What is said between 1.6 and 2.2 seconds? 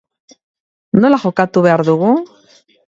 behar dugu?